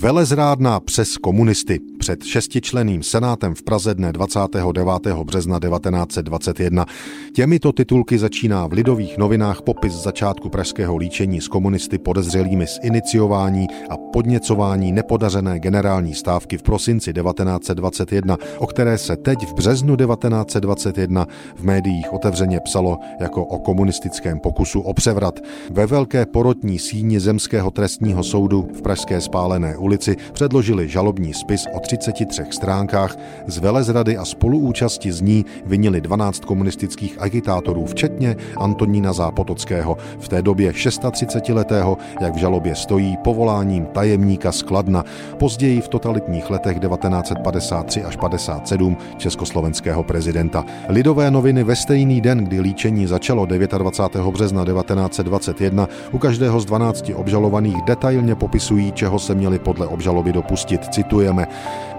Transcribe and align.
Velezrádná 0.00 0.80
přes 0.80 1.16
komunisty 1.16 1.80
před 2.06 2.24
šestičleným 2.24 3.02
senátem 3.02 3.54
v 3.54 3.62
Praze 3.62 3.94
dne 3.94 4.12
29. 4.12 5.06
března 5.24 5.60
1921. 5.60 6.86
Těmito 7.34 7.72
titulky 7.72 8.18
začíná 8.18 8.66
v 8.66 8.72
Lidových 8.72 9.18
novinách 9.18 9.62
popis 9.62 9.92
začátku 9.92 10.48
pražského 10.48 10.96
líčení 10.96 11.40
s 11.40 11.48
komunisty 11.48 11.98
podezřelými 11.98 12.66
z 12.66 12.78
iniciování 12.82 13.66
a 13.90 13.96
podněcování 13.96 14.92
nepodařené 14.92 15.58
generální 15.58 16.14
stávky 16.14 16.58
v 16.58 16.62
prosinci 16.62 17.12
1921, 17.12 18.36
o 18.58 18.66
které 18.66 18.98
se 18.98 19.16
teď 19.16 19.46
v 19.46 19.54
březnu 19.54 19.96
1921 19.96 21.26
v 21.56 21.62
médiích 21.64 22.12
otevřeně 22.12 22.60
psalo 22.60 22.98
jako 23.20 23.44
o 23.44 23.58
komunistickém 23.58 24.40
pokusu 24.40 24.80
o 24.80 24.94
převrat. 24.94 25.40
Ve 25.70 25.86
velké 25.86 26.26
porotní 26.26 26.78
síni 26.78 27.20
Zemského 27.20 27.70
trestního 27.70 28.22
soudu 28.22 28.68
v 28.74 28.82
Pražské 28.82 29.20
spálené 29.20 29.76
ulici 29.76 30.16
předložili 30.32 30.88
žalobní 30.88 31.34
spis 31.34 31.66
o 31.74 31.80
33 31.96 32.42
stránkách, 32.50 33.18
z 33.46 33.58
velezrady 33.58 34.16
a 34.16 34.24
spoluúčasti 34.24 35.12
z 35.12 35.20
ní 35.20 35.44
vinili 35.66 36.00
12 36.00 36.44
komunistických 36.44 37.16
agitátorů, 37.20 37.86
včetně 37.86 38.36
Antonína 38.56 39.12
Zápotockého, 39.12 39.96
v 40.20 40.28
té 40.28 40.42
době 40.42 40.72
36-letého, 40.72 41.98
jak 42.20 42.34
v 42.34 42.38
žalobě 42.38 42.74
stojí, 42.74 43.16
povoláním 43.24 43.86
tajemníka 43.86 44.52
skladna, 44.52 45.04
později 45.38 45.80
v 45.80 45.88
totalitních 45.88 46.50
letech 46.50 46.78
1953 46.80 48.04
až 48.04 48.16
57 48.16 48.96
československého 49.16 50.02
prezidenta. 50.02 50.64
Lidové 50.88 51.30
noviny 51.30 51.64
ve 51.64 51.76
stejný 51.76 52.20
den, 52.20 52.44
kdy 52.44 52.60
líčení 52.60 53.06
začalo 53.06 53.46
29. 53.46 54.32
března 54.32 54.64
1921, 54.64 55.88
u 56.12 56.18
každého 56.18 56.60
z 56.60 56.64
12 56.64 57.10
obžalovaných 57.14 57.82
detailně 57.82 58.34
popisují, 58.34 58.92
čeho 58.92 59.18
se 59.18 59.34
měli 59.34 59.58
podle 59.58 59.86
obžaloby 59.86 60.32
dopustit. 60.32 60.84
Citujeme. 60.94 61.46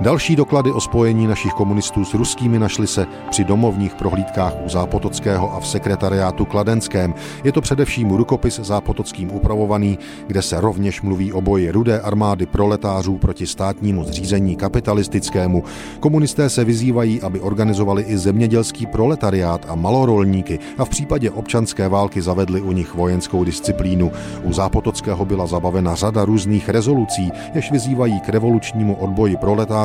Další 0.01 0.35
doklady 0.35 0.71
o 0.71 0.81
spojení 0.81 1.27
našich 1.27 1.53
komunistů 1.53 2.05
s 2.05 2.13
ruskými 2.13 2.59
našly 2.59 2.87
se 2.87 3.07
při 3.29 3.43
domovních 3.43 3.95
prohlídkách 3.95 4.53
u 4.65 4.69
Zápotockého 4.69 5.53
a 5.53 5.59
v 5.59 5.67
sekretariátu 5.67 6.45
Kladenském. 6.45 7.13
Je 7.43 7.51
to 7.51 7.61
především 7.61 8.11
rukopis 8.11 8.59
Zápotockým 8.59 9.35
upravovaný, 9.35 9.99
kde 10.27 10.41
se 10.41 10.61
rovněž 10.61 11.01
mluví 11.01 11.33
o 11.33 11.41
boji 11.41 11.71
rudé 11.71 11.99
armády 11.99 12.45
proletářů 12.45 13.17
proti 13.17 13.47
státnímu 13.47 14.03
zřízení 14.03 14.55
kapitalistickému. 14.55 15.63
Komunisté 15.99 16.49
se 16.49 16.63
vyzývají, 16.63 17.21
aby 17.21 17.39
organizovali 17.39 18.03
i 18.03 18.17
zemědělský 18.17 18.85
proletariát 18.85 19.65
a 19.69 19.75
malorolníky 19.75 20.59
a 20.77 20.85
v 20.85 20.89
případě 20.89 21.31
občanské 21.31 21.87
války 21.89 22.21
zavedli 22.21 22.61
u 22.61 22.71
nich 22.71 22.95
vojenskou 22.95 23.43
disciplínu. 23.43 24.11
U 24.43 24.53
Zápotockého 24.53 25.25
byla 25.25 25.47
zabavena 25.47 25.95
řada 25.95 26.25
různých 26.25 26.69
rezolucí, 26.69 27.31
jež 27.53 27.71
vyzývají 27.71 28.19
k 28.19 28.29
revolučnímu 28.29 28.95
odboji 28.95 29.37
proletářů 29.37 29.76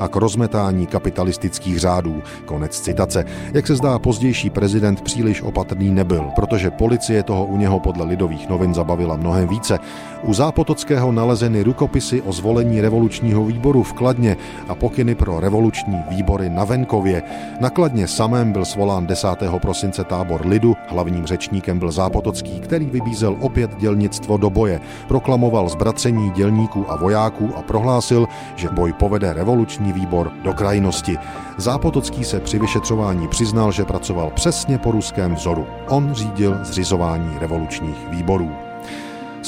a 0.00 0.08
k 0.08 0.16
rozmetání 0.16 0.86
kapitalistických 0.86 1.78
řádů. 1.78 2.22
Konec 2.44 2.80
citace. 2.80 3.24
Jak 3.54 3.66
se 3.66 3.76
zdá, 3.76 3.98
pozdější 3.98 4.50
prezident 4.50 5.00
příliš 5.00 5.42
opatrný 5.42 5.90
nebyl, 5.90 6.24
protože 6.34 6.70
policie 6.70 7.22
toho 7.22 7.46
u 7.46 7.56
něho 7.56 7.80
podle 7.80 8.04
lidových 8.04 8.48
novin 8.48 8.74
zabavila 8.74 9.16
mnohem 9.16 9.48
více. 9.48 9.78
U 10.22 10.34
Zápotockého 10.34 11.12
nalezeny 11.12 11.62
rukopisy 11.62 12.22
o 12.22 12.32
zvolení 12.32 12.80
revolučního 12.80 13.44
výboru 13.44 13.82
v 13.82 13.92
Kladně 13.92 14.36
a 14.68 14.74
pokyny 14.74 15.14
pro 15.14 15.40
revoluční 15.40 16.02
výbory 16.08 16.50
na 16.50 16.64
Venkově. 16.64 17.22
Na 17.60 17.70
Kladně 17.70 18.08
samém 18.08 18.52
byl 18.52 18.64
svolán 18.64 19.06
10. 19.06 19.28
prosince 19.62 20.04
tábor 20.04 20.46
lidu, 20.46 20.76
hlavním 20.88 21.26
řečníkem 21.26 21.78
byl 21.78 21.90
Zápotocký, 21.90 22.60
který 22.60 22.86
vybízel 22.86 23.36
opět 23.40 23.76
dělnictvo 23.78 24.36
do 24.36 24.50
boje, 24.50 24.80
proklamoval 25.08 25.68
zbracení 25.68 26.30
dělníků 26.30 26.90
a 26.90 26.96
vojáků 26.96 27.50
a 27.56 27.62
prohlásil, 27.62 28.28
že 28.56 28.68
boj 28.68 28.92
povede 28.92 29.21
revoluční 29.30 29.92
výbor 29.92 30.32
do 30.44 30.52
krajnosti. 30.52 31.18
Zápotocký 31.56 32.24
se 32.24 32.40
při 32.40 32.58
vyšetřování 32.58 33.28
přiznal, 33.28 33.72
že 33.72 33.84
pracoval 33.84 34.30
přesně 34.30 34.78
po 34.78 34.90
ruském 34.90 35.34
vzoru. 35.34 35.66
On 35.88 36.14
řídil 36.14 36.58
zřizování 36.62 37.38
revolučních 37.38 38.08
výborů. 38.08 38.71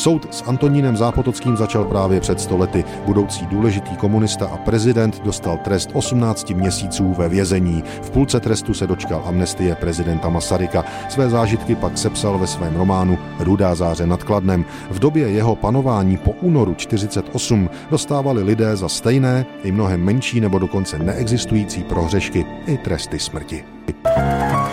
Soud 0.05 0.35
s 0.35 0.43
Antonínem 0.43 0.97
Zápotockým 0.97 1.57
začal 1.57 1.85
právě 1.85 2.21
před 2.21 2.41
stolety. 2.41 2.85
Budoucí 3.05 3.47
důležitý 3.47 3.97
komunista 3.97 4.47
a 4.47 4.57
prezident 4.57 5.23
dostal 5.23 5.59
trest 5.59 5.91
18 5.93 6.51
měsíců 6.51 7.15
ve 7.19 7.29
vězení. 7.29 7.85
V 8.03 8.11
půlce 8.11 8.41
trestu 8.41 8.75
se 8.75 8.87
dočkal 8.87 9.23
amnestie 9.27 9.75
prezidenta 9.75 10.29
Masaryka. 10.29 10.85
Své 11.09 11.31
zážitky 11.31 11.75
pak 11.75 11.99
sepsal 11.99 12.39
ve 12.39 12.47
svém 12.47 12.77
románu 12.77 13.19
Rudá 13.39 13.75
záře 13.75 14.07
nad 14.07 14.23
Kladnem. 14.23 14.65
V 14.91 14.99
době 14.99 15.31
jeho 15.31 15.57
panování 15.57 16.17
po 16.17 16.31
únoru 16.31 16.75
48 16.75 17.71
dostávali 17.91 18.43
lidé 18.43 18.77
za 18.77 18.89
stejné 18.89 19.47
i 19.63 19.73
mnohem 19.73 20.05
menší 20.05 20.41
nebo 20.41 20.59
dokonce 20.59 20.99
neexistující 20.99 21.83
prohřešky 21.83 22.47
i 22.67 22.79
tresty 22.79 23.19
smrti. 23.19 23.65
thank 24.05 24.59
you 24.59 24.64